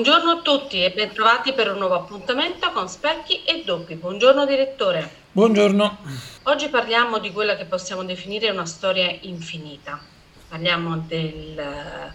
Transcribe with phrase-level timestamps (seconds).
[0.00, 3.96] Buongiorno a tutti e bentrovati per un nuovo appuntamento con Specchi e Doppi.
[3.96, 5.10] Buongiorno direttore.
[5.32, 5.98] Buongiorno.
[6.44, 10.00] Oggi parliamo di quella che possiamo definire una storia infinita.
[10.48, 12.12] Parliamo del eh,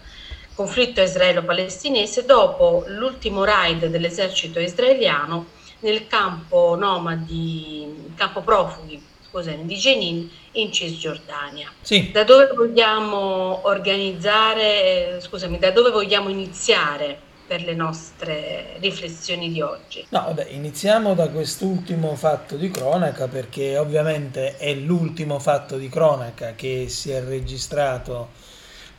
[0.54, 5.48] conflitto israelo-palestinese dopo l'ultimo raid dell'esercito israeliano
[5.80, 8.98] nel campo nomadi, campo profughi
[9.28, 11.70] scusami, di Jenin in Cisgiordania.
[11.82, 12.10] Sì.
[12.10, 20.06] Da dove vogliamo organizzare, scusami, da dove vogliamo iniziare per le nostre riflessioni di oggi?
[20.10, 26.54] No, vabbè, iniziamo da quest'ultimo fatto di cronaca perché ovviamente è l'ultimo fatto di cronaca
[26.54, 28.30] che si è registrato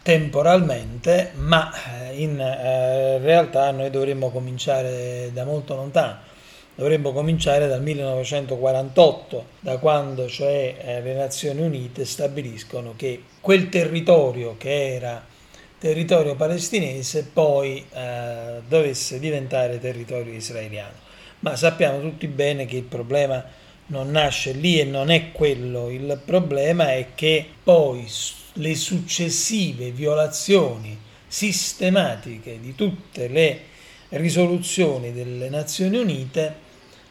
[0.02, 1.72] temporalmente, ma
[2.10, 6.34] eh, in eh, realtà noi dovremmo cominciare da molto lontano
[6.76, 14.56] dovremmo cominciare dal 1948, da quando cioè eh, le Nazioni Unite stabiliscono che quel territorio
[14.58, 15.26] che era
[15.78, 21.04] territorio palestinese poi eh, dovesse diventare territorio israeliano.
[21.40, 23.44] Ma sappiamo tutti bene che il problema
[23.88, 28.08] non nasce lì e non è quello, il problema è che poi
[28.54, 33.60] le successive violazioni sistematiche di tutte le
[34.10, 36.64] risoluzioni delle Nazioni Unite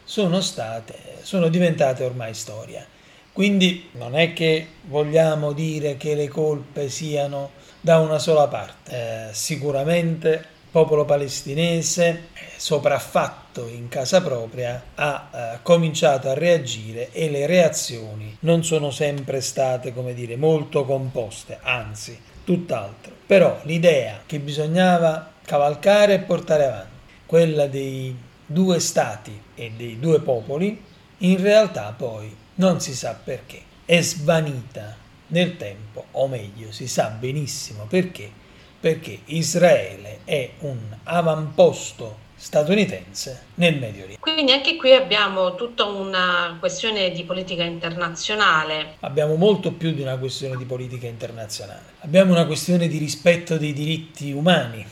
[0.03, 2.85] sono state, sono diventate ormai storia.
[3.31, 7.51] Quindi non è che vogliamo dire che le colpe siano
[7.85, 9.27] da una sola parte.
[9.29, 17.45] Eh, sicuramente popolo palestinese, sopraffatto in casa propria, ha eh, cominciato a reagire e le
[17.45, 23.13] reazioni non sono sempre state, come dire, molto composte, anzi, tutt'altro.
[23.23, 26.89] Però l'idea che bisognava cavalcare e portare avanti,
[27.27, 30.83] quella dei due stati e dei due popoli,
[31.19, 35.03] in realtà poi non si sa perché è svanita
[35.35, 38.31] nel tempo, o meglio, si sa benissimo perché,
[38.79, 44.21] perché Israele è un avamposto statunitense nel Medio Oriente.
[44.21, 48.95] Quindi anche qui abbiamo tutta una questione di politica internazionale.
[49.01, 51.81] Abbiamo molto più di una questione di politica internazionale.
[51.99, 54.85] Abbiamo una questione di rispetto dei diritti umani,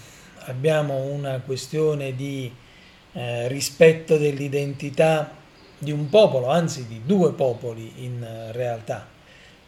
[0.45, 2.51] abbiamo una questione di
[3.13, 5.35] eh, rispetto dell'identità
[5.77, 9.07] di un popolo, anzi di due popoli in eh, realtà,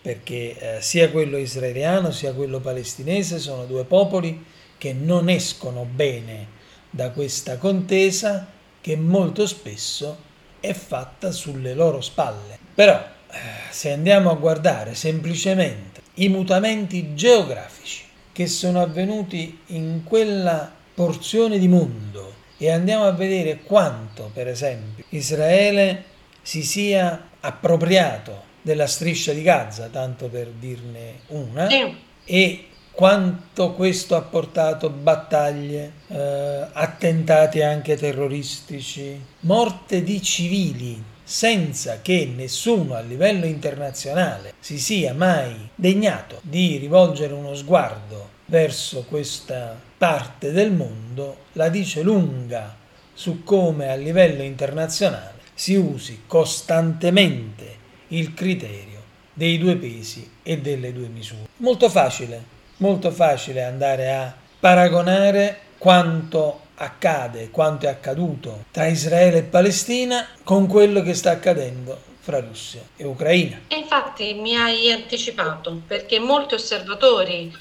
[0.05, 4.45] perché eh, sia quello israeliano sia quello palestinese sono due popoli
[4.77, 6.45] che non escono bene
[6.91, 8.45] da questa contesa
[8.81, 10.15] che molto spesso
[10.59, 12.59] è fatta sulle loro spalle.
[12.75, 13.37] Però eh,
[13.71, 21.67] se andiamo a guardare semplicemente i mutamenti geografici che sono avvenuti in quella porzione di
[21.67, 26.03] mondo e andiamo a vedere quanto, per esempio, Israele
[26.43, 31.95] si sia appropriato della striscia di Gaza, tanto per dirne una, sì.
[32.25, 42.27] e quanto questo ha portato battaglie, eh, attentati anche terroristici, morte di civili, senza che
[42.35, 50.51] nessuno a livello internazionale si sia mai degnato di rivolgere uno sguardo verso questa parte
[50.51, 52.75] del mondo la dice lunga
[53.13, 60.93] su come a livello internazionale si usi costantemente il criterio dei due pesi e delle
[60.93, 61.47] due misure.
[61.57, 62.43] Molto facile,
[62.77, 70.67] molto facile andare a paragonare quanto accade, quanto è accaduto tra Israele e Palestina con
[70.67, 73.61] quello che sta accadendo fra Russia e Ucraina.
[73.67, 77.53] E infatti mi hai anticipato perché molti osservatori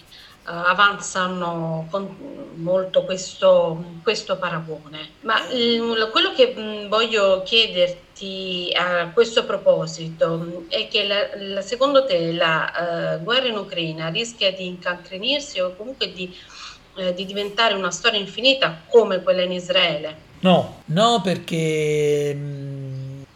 [0.45, 5.11] avanzano con molto questo, questo paragone.
[5.21, 12.05] Ma uh, quello che mh, voglio chiederti a questo proposito è che la, la, secondo
[12.05, 16.33] te la uh, guerra in Ucraina rischia di incancrenirsi o comunque di,
[16.97, 20.33] eh, di diventare una storia infinita come quella in Israele?
[20.41, 22.63] No, no perché...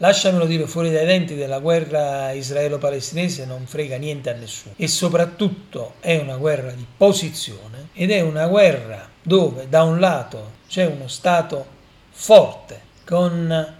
[0.00, 4.74] Lasciamelo dire fuori dai denti della guerra israelo-palestinese non frega niente a nessuno.
[4.76, 10.52] E soprattutto è una guerra di posizione ed è una guerra dove da un lato
[10.68, 11.66] c'è uno Stato
[12.10, 13.74] forte con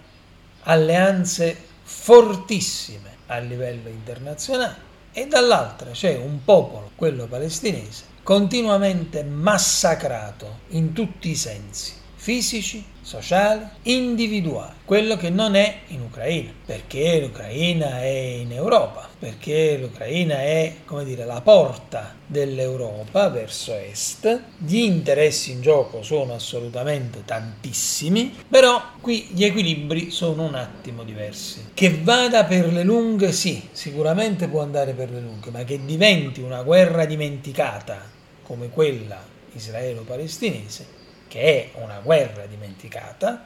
[0.63, 10.91] alleanze fortissime a livello internazionale e dall'altra c'è un popolo, quello palestinese, continuamente massacrato in
[10.91, 18.07] tutti i sensi fisici, sociali, individuali, quello che non è in Ucraina, perché l'Ucraina è
[18.07, 25.61] in Europa, perché l'Ucraina è, come dire, la porta dell'Europa verso est, gli interessi in
[25.61, 31.69] gioco sono assolutamente tantissimi, però qui gli equilibri sono un attimo diversi.
[31.73, 36.41] Che vada per le lunghe, sì, sicuramente può andare per le lunghe, ma che diventi
[36.41, 37.97] una guerra dimenticata
[38.43, 39.23] come quella
[39.53, 40.98] israelo-palestinese,
[41.29, 43.45] che è una guerra dimenticata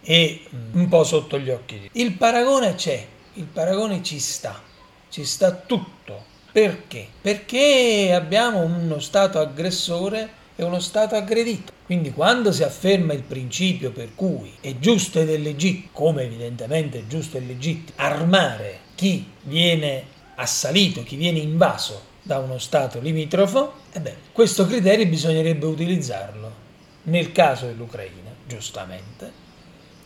[0.00, 0.42] e
[0.72, 1.88] un po' sotto gli occhi.
[1.92, 4.60] Il paragone c'è, il paragone ci sta,
[5.08, 6.32] ci sta tutto.
[6.50, 7.06] Perché?
[7.20, 11.72] Perché abbiamo uno Stato aggressore e uno Stato aggredito.
[11.84, 17.00] Quindi quando si afferma il principio per cui è giusto ed è legittimo, come evidentemente
[17.00, 20.04] è giusto e legittimo, armare chi viene
[20.36, 26.63] assalito, chi viene invaso da uno Stato limitrofo, ebbene, questo criterio bisognerebbe utilizzarlo
[27.04, 29.32] nel caso dell'Ucraina, giustamente,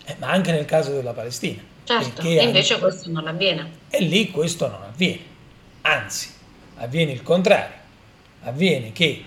[0.05, 1.63] eh, ma anche nel caso della Palestina.
[1.85, 2.85] Certo, e invece anche...
[2.87, 3.71] questo non avviene.
[3.89, 5.23] E lì questo non avviene,
[5.83, 6.33] anzi,
[6.77, 7.77] avviene il contrario,
[8.43, 9.25] avviene che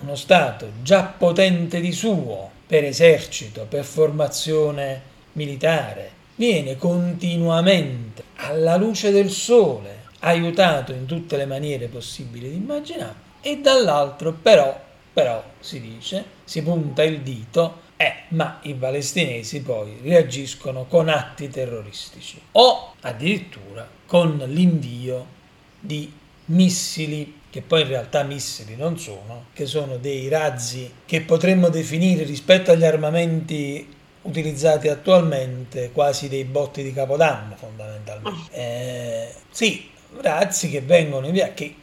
[0.00, 5.02] uno Stato già potente di suo per esercito, per formazione
[5.32, 13.28] militare, viene continuamente alla luce del sole aiutato in tutte le maniere possibili ed immaginabili
[13.42, 14.78] e dall'altro però,
[15.12, 21.48] però si dice, si punta il dito, eh, ma i palestinesi poi reagiscono con atti
[21.48, 25.38] terroristici o addirittura con l'invio
[25.78, 26.10] di
[26.46, 32.22] missili che poi in realtà missili non sono, che sono dei razzi che potremmo definire
[32.22, 38.52] rispetto agli armamenti utilizzati attualmente quasi dei botti di capodanno fondamentalmente.
[38.52, 39.90] Eh, sì,
[40.20, 41.74] razzi che vengono inviati, che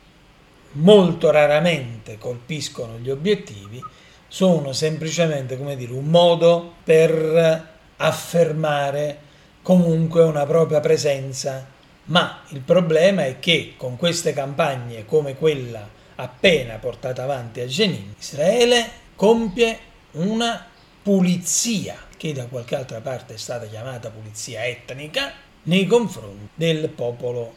[0.78, 3.82] molto raramente colpiscono gli obiettivi,
[4.28, 9.20] sono semplicemente come dire, un modo per affermare
[9.62, 11.66] comunque una propria presenza,
[12.06, 18.16] ma il problema è che con queste campagne come quella appena portata avanti a Jenin,
[18.18, 19.80] Israele compie
[20.12, 20.66] una
[21.02, 25.32] pulizia che da qualche altra parte è stata chiamata pulizia etnica
[25.64, 27.54] nei confronti del popolo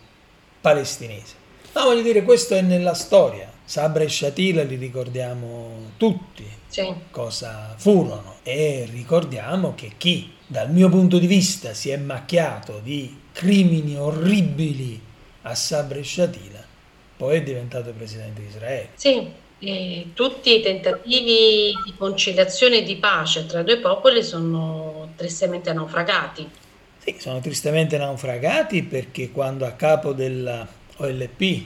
[0.61, 1.40] palestinese.
[1.73, 3.51] Ma voglio dire, questo è nella storia.
[3.65, 6.93] Sabra e Shatila li ricordiamo tutti, sì.
[7.11, 8.39] cosa furono.
[8.43, 15.01] E ricordiamo che chi, dal mio punto di vista, si è macchiato di crimini orribili
[15.43, 16.63] a Sabra e Shatila,
[17.17, 18.89] poi è diventato presidente di Israele.
[18.95, 19.31] Sì,
[19.61, 25.73] e tutti i tentativi di conciliazione e di pace tra i due popoli sono tristemente
[25.73, 26.49] naufragati.
[26.99, 30.67] Sì, sono tristemente naufragati perché quando a capo della
[31.01, 31.65] OLP eh,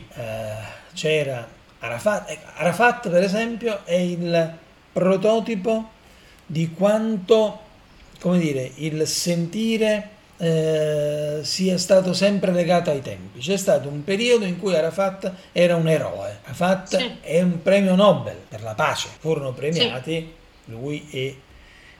[0.95, 1.47] c'era
[1.81, 4.57] Arafat, ecco, Arafat per esempio è il
[4.93, 5.91] prototipo
[6.47, 7.61] di quanto,
[8.21, 13.41] come dire, il sentire eh, sia stato sempre legato ai tempi.
[13.41, 16.39] C'è stato un periodo in cui Arafat era un eroe.
[16.45, 17.17] Arafat sì.
[17.21, 19.09] è un premio Nobel per la pace.
[19.19, 20.73] Furono premiati sì.
[20.73, 21.39] lui e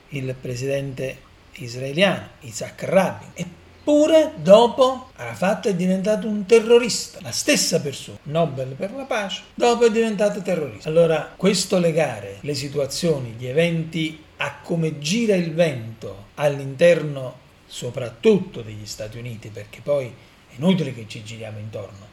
[0.09, 1.17] il presidente
[1.53, 3.63] israeliano, Isaac Rabin.
[3.87, 9.85] Eppure dopo Arafat è diventato un terrorista, la stessa persona, Nobel per la pace, dopo
[9.85, 10.89] è diventato terrorista.
[10.89, 17.37] Allora questo legare le situazioni, gli eventi a come gira il vento all'interno
[17.67, 22.07] soprattutto degli Stati Uniti, perché poi è inutile che ci giriamo intorno,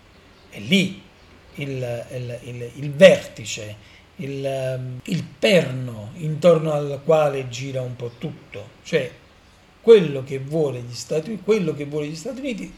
[0.51, 1.03] è lì
[1.55, 3.77] il, il, il, il vertice,
[4.17, 9.11] il, il perno intorno al quale gira un po' tutto, cioè
[9.83, 12.73] quello che vuole gli Stati quello che vuole gli Stati Uniti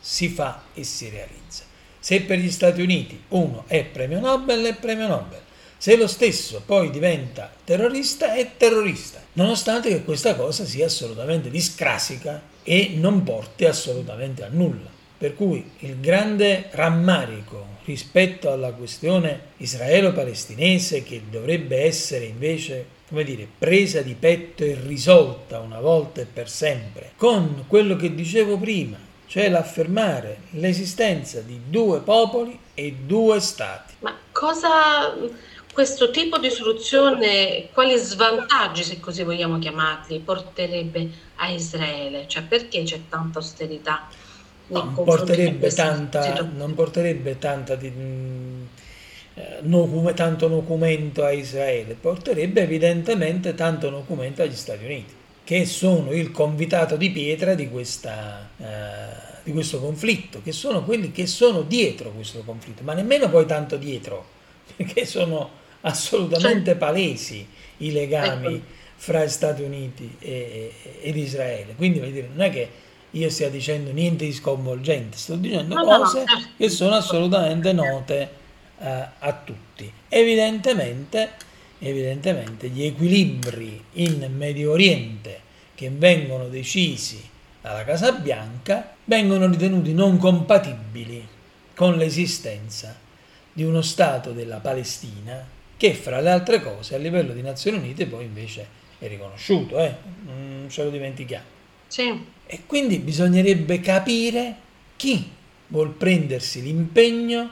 [0.00, 1.64] si fa e si realizza.
[2.00, 5.40] Se per gli Stati Uniti uno è premio Nobel, è premio Nobel.
[5.78, 12.40] Se lo stesso poi diventa terrorista, è terrorista, nonostante che questa cosa sia assolutamente discrasica
[12.62, 14.95] e non porti assolutamente a nulla.
[15.18, 23.46] Per cui il grande rammarico rispetto alla questione israelo-palestinese che dovrebbe essere invece come dire,
[23.58, 28.98] presa di petto e risolta una volta e per sempre, con quello che dicevo prima,
[29.26, 33.94] cioè l'affermare l'esistenza di due popoli e due stati.
[34.00, 35.14] Ma cosa
[35.72, 42.26] questo tipo di soluzione, quali svantaggi, se così vogliamo chiamarli, porterebbe a Israele?
[42.26, 44.08] Cioè perché c'è tanta austerità?
[44.68, 47.92] Non porterebbe, tanta, non porterebbe tanta di,
[49.38, 55.12] eh, no, tanto documento a Israele, porterebbe evidentemente tanto documento agli Stati Uniti,
[55.44, 58.64] che sono il convitato di pietra di, questa, eh,
[59.44, 63.76] di questo conflitto, che sono quelli che sono dietro questo conflitto, ma nemmeno poi tanto
[63.76, 64.24] dietro,
[64.74, 65.50] perché sono
[65.82, 67.46] assolutamente cioè palesi
[67.78, 68.64] i legami ecco.
[68.96, 71.74] fra Stati Uniti e, ed Israele.
[71.76, 72.68] Quindi dire, non è che
[73.16, 76.28] io stia dicendo niente di sconvolgente, sto dicendo no, cose no, no.
[76.28, 76.48] Certo.
[76.56, 78.30] che sono assolutamente note
[78.78, 79.90] eh, a tutti.
[80.08, 81.30] Evidentemente,
[81.78, 85.40] evidentemente gli equilibri in Medio Oriente
[85.74, 87.22] che vengono decisi
[87.60, 91.26] dalla Casa Bianca vengono ritenuti non compatibili
[91.74, 92.96] con l'esistenza
[93.52, 95.44] di uno Stato della Palestina
[95.76, 99.94] che fra le altre cose a livello di Nazioni Unite poi invece è riconosciuto, eh?
[100.24, 101.55] non ce lo dimentichiamo.
[101.96, 102.26] Sì.
[102.44, 104.54] E quindi bisognerebbe capire
[104.96, 105.30] chi
[105.68, 107.50] vuol prendersi l'impegno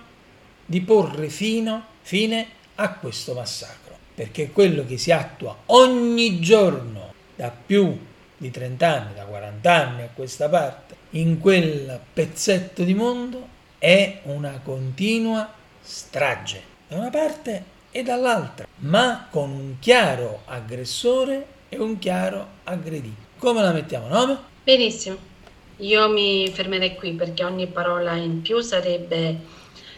[0.67, 7.51] di porre fino, fine a questo massacro, perché quello che si attua ogni giorno da
[7.51, 7.99] più
[8.37, 13.49] di 30 anni, da 40 anni a questa parte, in quel pezzetto di mondo
[13.79, 21.79] è una continua strage, da una parte e dall'altra, ma con un chiaro aggressore e
[21.79, 23.24] un chiaro aggredito.
[23.39, 24.39] Come la mettiamo, nome?
[24.63, 25.33] Benissimo.
[25.79, 29.37] Io mi fermerei qui perché ogni parola in più sarebbe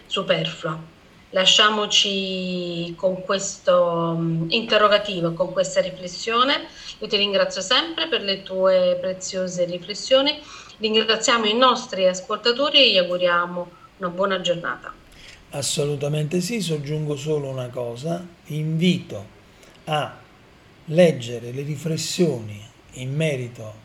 [0.06, 0.94] superflua.
[1.30, 6.66] Lasciamoci con questo mm, interrogativo, con questa riflessione.
[6.98, 10.40] Io ti ringrazio sempre per le tue preziose riflessioni.
[10.78, 14.92] Ringraziamo i nostri ascoltatori e gli auguriamo una buona giornata.
[15.50, 19.34] Assolutamente sì, soggiungo solo una cosa, invito
[19.84, 20.16] a
[20.86, 22.65] leggere le riflessioni
[22.96, 23.84] in merito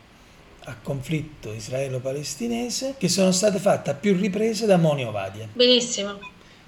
[0.64, 5.48] al conflitto israelo-palestinese che sono state fatte a più riprese da Moni Ovadia.
[5.52, 6.18] Benissimo.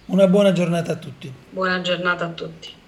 [0.06, 1.32] Una buona giornata a tutti.
[1.50, 2.82] Buona giornata a tutti.